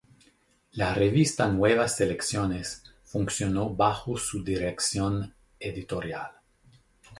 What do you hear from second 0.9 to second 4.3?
revista Nuevas Selecciones funcionó bajo